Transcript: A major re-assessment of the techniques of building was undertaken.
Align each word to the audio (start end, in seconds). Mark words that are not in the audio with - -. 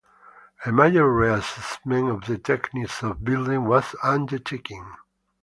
A 0.65 0.71
major 0.71 1.07
re-assessment 1.13 2.09
of 2.09 2.25
the 2.25 2.39
techniques 2.39 3.03
of 3.03 3.23
building 3.23 3.65
was 3.65 3.95
undertaken. 4.01 4.93